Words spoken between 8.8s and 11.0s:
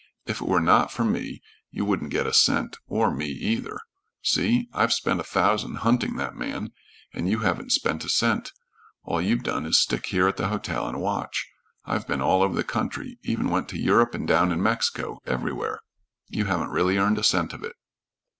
All you've done is to stick here at the hotel and